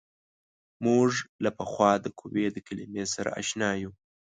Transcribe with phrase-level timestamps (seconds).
[0.85, 1.11] موږ
[1.43, 3.91] له پخوا د قوې د کلمې سره اشنا یو.